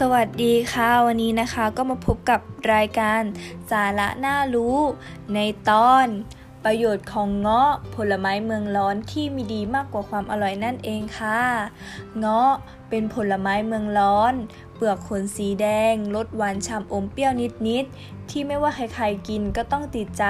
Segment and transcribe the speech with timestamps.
[0.00, 2.40] สวัสดีค่ะ วันนี้นะคะก็มาพบกับ
[2.74, 3.20] รายการ
[3.70, 4.76] สาระน่ารู้
[5.34, 6.06] ในตอน
[6.64, 11.40] ประโยชน์ของเงาะผลไม้เมืองร้อนที่มีดีมากกว่าความอร่อยนั่นเองค่ะ
[12.18, 12.52] เงาะ
[12.92, 14.34] เป็นผลไม้เมืองร้อน
[14.76, 17.32] เปลือกขนสีแดง รสหวานฉ่ำอมเปรี้ยว
[17.68, 20.24] นิดๆ ที่ไม่ว่าใครๆกินก็ต้องติดใจ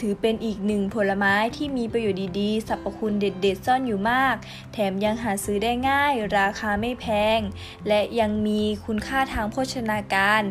[0.00, 4.34] ถือเป็นอีกหนึ่งผลไม้ที่มีประโยชน์ดีๆ สรรพคุณเด็ดๆ ซ่อนอยู่มาก
[4.72, 7.06] แถมยังหาซื้อได้ง่าย ราคาไม่แพ
[7.38, 7.40] ง
[7.88, 10.42] และยังมีคุณค่าทางโภชนาการ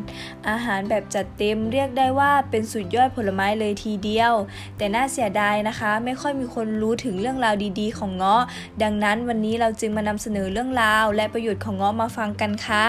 [0.49, 4.33] อาหารแบบจัดเต็มเรียกได้ว่าเป็นสุดยอดผลไม้เลยทีเดียว
[4.77, 8.43] แต่น่าเสียดายนะคะ ไม่ค่อยมีคนรู้ถึงเรื่องราวดีๆ ของเงาะ
[8.83, 12.87] ดังนั้นวันนี้เราจึงมานำเสนอเรื่องราวและประโยชน์ของเงาะมาฟังกันค่ะ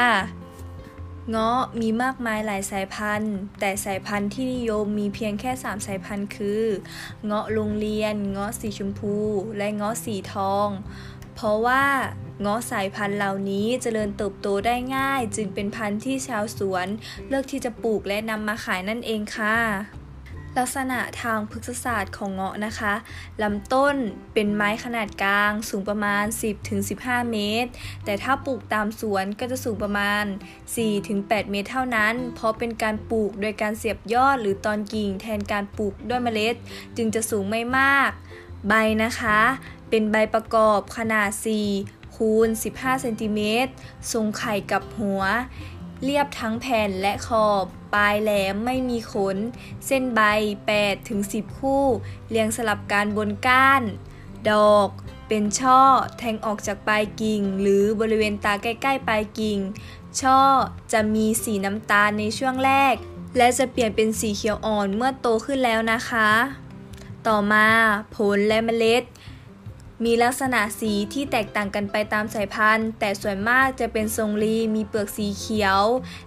[1.30, 6.64] เงาะมีมากมายหลายสายพันธุ์ แต่สายพันธุ์ที่นิยมมีเพียงแค่ 3 สายพันธุ์คือ
[7.24, 9.16] เงาะโรงเรียน เงาะสีชมพู
[9.58, 10.68] และเงาะสีทอง
[11.34, 11.84] เพราะว่า
[12.40, 16.86] เงาะสายพันธุ์เหล่านี้เจริญเติบโตได้ง่าย จึงเป็นพันธุ์ที่ชาวสวน
[17.28, 19.58] เลือกที่จะปลูกและนำมาขายนั่นเองค่ะ
[20.58, 22.94] ลักษณะทางพฤกษศาสตร์ของเงาะนะคะ
[23.42, 23.96] ลำต้น
[24.32, 26.24] เป็นไม้ขนาดกลาง สูงประมาณ
[26.78, 27.70] 10-15 เมตร
[28.04, 30.24] แต่ถ้าปลูกตามสวนก็จะสูงประมาณ
[30.86, 36.54] 4-8 เมตรเท่านั้น เพราะเป็นการปลูกโดยการเสียบยอดหรือตอนกิ่งแทนการปลูกด้วยเมล็ด
[36.96, 38.10] จึงจะสูงไม่มาก
[38.68, 38.72] ใบ
[39.04, 39.40] นะคะ
[39.90, 41.30] เป็นใบประกอบขนาด
[41.74, 43.72] 4คูณ15เซนติเมตร
[44.12, 45.22] ทรงไข่กับหัว
[46.04, 49.36] เรียบทั้งแผ่นและขอบ ปลายแหลมไม่มีขน
[49.86, 50.20] เส้นใบ
[50.68, 51.84] 8 ถึง 10 คู่
[52.30, 53.82] เรียงสลับกันบนก้าน
[54.50, 54.88] ดอก
[55.28, 55.80] เป็นช่อ
[56.18, 59.58] แทงออกจากปลายกิ่ง หรือบริเวณตาใกล้ ๆ ปลายกิ่ง
[60.20, 60.40] ช่อ
[60.92, 62.94] จะมีสีน้ำตาลในช่วงแรก
[63.36, 66.30] และจะเปลี่ยนเป็นสีเขียวอ่อนเมื่อโตขึ้นแล้วนะคะ
[67.26, 67.66] ต่อมา
[68.16, 69.02] ผลและเมล็ด
[70.04, 75.82] มีลักษณะสีที่แตกต่างกันไปตามสายพันธุ์ แต่ส่วนมากจะเป็นทรงรีมีเปลือกสีเขียว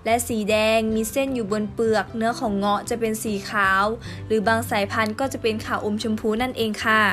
[0.06, 3.86] และสีแดงมีเส้นอยู่บนเปลือก เนื้อของเงาะจะเป็นสีขาว
[4.28, 7.04] หรือบางสายพันธุ์ก็จะเป็นขาวอมชมพูนั่นเองค่ะ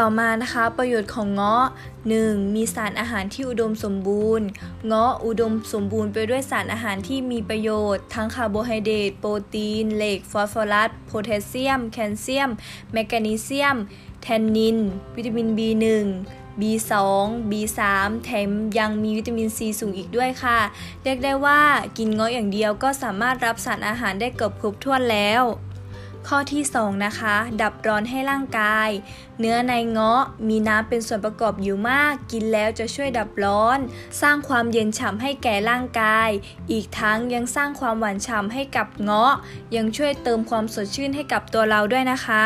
[0.00, 1.64] ต่อมานะคะประโยชน์ของเงาะ
[2.08, 2.54] 1.
[2.54, 4.46] มีสารอาหารที่อุดมสมบูรณ์
[4.86, 12.50] เงาะอุดมสมบูรณ์ไปด้วยสารอาหารที่มีประโยชน์ ทั้งคาร์โบไฮเดรตโปรตีน เหล็ก ฟอสฟอรัส โพแทสเซียม แคลเซียม
[12.92, 13.76] แมกนีเซียม
[14.28, 14.78] แทนนิน
[15.16, 16.08] วิตามิน B1
[16.60, 16.92] B2
[17.50, 17.80] B3
[18.24, 20.58] แถมยังมีวิตามินซีสูงอีกด้วยค่ะ
[21.02, 21.60] เรียกได้ว่า
[21.98, 25.42] กินเงาะอย่างเดียวก็สามารถรับสารอาหารได้เกือบครบถ้วนแล้ว
[26.28, 28.88] ข้อที่ 2 นะคะ ดับร้อนให้ร่างกาย
[29.38, 33.78] เนื้อในเงาะมีน้ำเป็นส่วนประกอบอยู่มาก กินแล้วจะช่วยดับร้อน
[34.20, 36.28] สร้างความเย็นฉ่ำให้แก่ร่างกาย
[36.70, 39.32] อีกทั้งยังสร้างความหวานฉ่ำให้กับเงาะ
[39.76, 42.44] ยังช่วยเติมความสดชื่นให้กับตัวเราด้วยนะคะ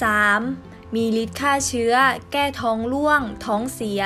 [0.00, 0.69] 3.
[0.94, 1.94] มีฤทธิ์ฆ่าเชื้อ
[2.32, 4.02] แก้ท้องร่วง ท้องเสีย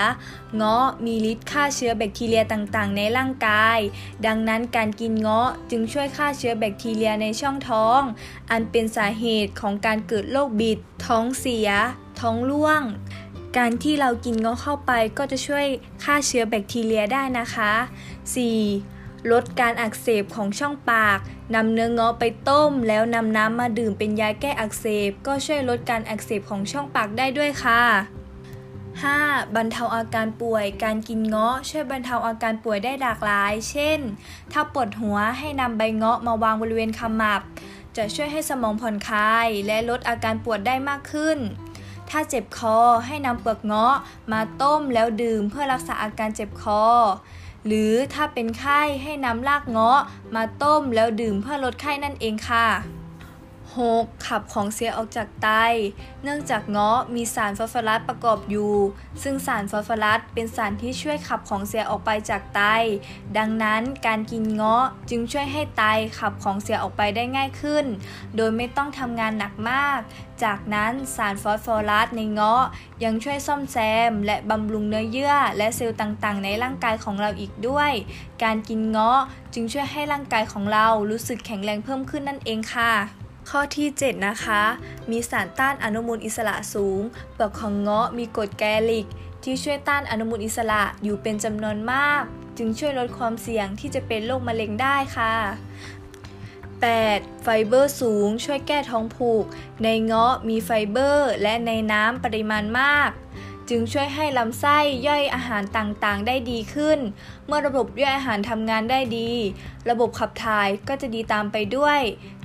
[0.56, 3.78] เงาะมีฤทธิ์ฆ่าเชื้อแบคทีเรียต่างๆ ในร่างกาย
[4.26, 8.00] ดังนั้นการกินเงาะจึงช่วยฆ่าเชื้อแบคทีเรียในช่องท้อง
[8.50, 11.68] อันเป็นสาเหตุของการเกิดโรคบิด ท้องเสีย
[12.20, 12.82] ท้องร่วง
[13.56, 15.66] การที่เรากินเงาะเข้าไปก็จะช่วย
[16.04, 17.72] ฆ่าเชื้อแบคทีเรียได้นะคะ
[18.34, 18.93] 4.
[19.32, 21.18] ลดการอักเสบของช่องปาก
[21.54, 27.82] นำเนื้อเงาะไปต้ม แล้วนำน้ำมาดื่มเป็นยาแก้อักเสบ ก็ช่วยลดการอักเสบของช่องปากได้ด้วยค่ะ
[28.72, 29.54] 5.
[29.54, 33.98] บรรเทาอาการป่วย การกินเงาะช่วยบรรเทาอาการป่วยได้หลากหลาย เช่น
[34.52, 37.40] ถ้าปวดหัวให้นำใบเงาะมาวางบริเวณขมับ
[37.96, 41.38] จะช่วยให้สมองผ่อนคลาย และลดอาการปวดได้มากขึ้น
[42.10, 43.94] ถ้าเจ็บคอให้นำเปลือกเงาะ
[44.32, 46.82] มาต้มแล้วดื่มเพื่อรักษาอาการเจ็บคอ
[47.66, 50.00] หรือถ้าเป็นไข้ให้นำรากเงาะ
[50.34, 52.66] มาต้มแล้วดื่มเพื่อลดไข้นั่นเองค่ะ
[53.82, 54.26] 6.
[54.26, 55.48] ขับของเสียออกจากไต
[56.22, 58.74] เนื่องจากเงาะมีสารฟอสฟอรัสประกอบอยู่
[59.22, 62.62] ซึ่งสารฟอสฟอรัสเป็นสารที่ช่วยขับของเสียออกไปจากไต
[63.38, 65.82] ดังนั้นการกินเงาะจึงช่วยให้ไต
[66.18, 67.84] ขับของเสียออกไปได้ง่ายขึ้น
[68.36, 69.98] โดยไม่ต้องทำงานหนักมาก
[70.44, 72.64] จากนั้นสารฟอสฟอรัสในเงาะ
[73.04, 73.76] ยังช่วยซ่อมแซ
[74.10, 77.92] ม และบำรุงเนื้อเยื่อ และเซลล์ต่างๆ ในร่างกายของเราอีกด้วย
[78.42, 79.20] การกินเงาะ
[79.54, 84.62] จึงช่วยให้ร่างกายของเรารู้สึกแข็งแรงเพิ่มขึ้นนั่นเองค่ะ ข้อที่ 7 นะคะ
[85.10, 87.00] มีสารต้านอนุมูลอิสระสูง
[87.34, 89.06] เปลือกของเงาะมีกรดแกลิก
[89.44, 92.22] ที่ช่วยต้านอนุมูลอิสระอยู่เป็นจำนวนมาก
[92.58, 95.34] จึงช่วยลดความเสี่ยงที่จะเป็นโรคมะเร็งได้ค่ะ
[96.74, 97.42] 8.
[97.42, 99.44] ไฟเบอร์สูง ช่วยแก้ท้องผูก
[99.84, 103.10] ในเงาะมีไฟเบอร์ และในน้ำปริมาณมาก
[103.68, 106.98] จึงช่วยให้ลำไส้ย่อยอาหารต่างๆ ได้ดีขึ้น
[107.46, 109.30] เมื่อระบบย่อยอาหารทำงานได้ดี
[109.90, 112.00] ระบบขับถ่ายก็จะดีตามไปด้วย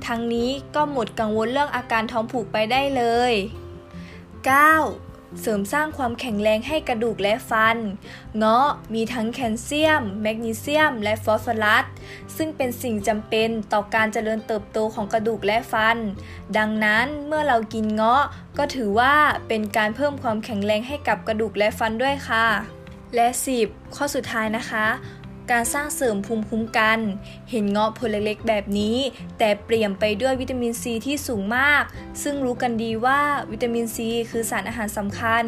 [0.07, 3.33] ทั้งนี้ก็หมดกังวลเรื่องอาการท้องผูกไปได้เลย
[4.49, 5.08] 9.
[5.41, 7.77] เสริมสร้างความแข็งแรงให้กระดูกและฟัน
[8.37, 11.85] เงาะมีทั้งแคลเซียม แมกนีเซียม และฟอสฟอรัส
[12.37, 15.97] ซึ่งเป็นสิ่งจำเป็นต่อการเจริญเติบโตของกระดูกและฟัน
[16.57, 18.23] ดังนั้นเมื่อเรากินเงาะ
[18.57, 19.15] ก็ถือว่า
[19.47, 22.45] เป็นการเพิ่มความแข็งแรงให้กับกระดูกและฟันด้วยค่ะ
[23.15, 23.27] และ
[23.61, 24.85] 10 ข้อสุดท้ายนะคะ
[25.51, 26.99] การสร้างเสริมภูมิคุ้มกัน
[27.51, 28.97] เห็นเงาะผลเล็กๆแบบนี้
[29.37, 31.83] แต่เปลี่ยนไปด้วยวิตามินซีที่สูงมาก
[32.23, 35.43] ซึ่งรู้กันดีว่าวิตามินซีคือสารอาหารสำคัญ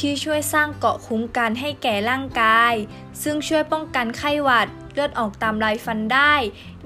[0.00, 2.74] ที่ช่วยสร้างเกาะคุ้มกันให้แก่ร่างกาย
[3.22, 6.34] ซึ่งช่วยป้องกันไข้หวัดเลือดออกตามลายฟันได้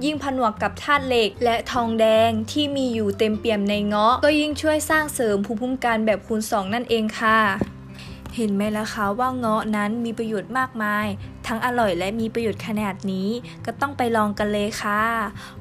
[0.04, 7.40] ยิ่งผนวกกับธาตุเหล็กและทองแดงที่มีอยู่เต็มเปี่ยมในเงาะ ก็ยิ่งช่วยสร้างเสริมภูมิคุ้มกันแบบคูณ 2 นั่นเองค่ะ
[8.36, 11.06] เห็นไหมล่ะคะว่าเงาะนั้นมีประโยชน์มากมาย
[11.46, 13.28] ทั้งอร่อยและมีประโยชน์ขนาดนี้
[13.66, 15.02] ก็ต้องไปลองกันเลยค่ะ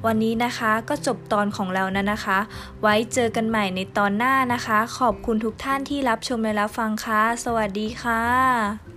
[0.04, 2.38] วันนี้นะคะก็จบตอนของเรานะนะคะ
[2.82, 8.95] ไว้เจอกันใหม่ในตอนหน้านะคะ ขอบคุณทุกท่านที่รับชมและรับฟังค่ะ สวัสดีค่ะ